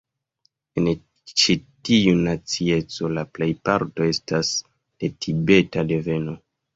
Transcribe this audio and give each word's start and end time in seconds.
En 0.81 0.87
ĉi 1.41 1.55
tiu 1.89 2.13
nacieco 2.27 3.09
la 3.17 3.23
plejparto 3.39 4.07
estas 4.13 4.49
de 5.05 5.11
Tibeta 5.27 5.85
deveno. 5.93 6.35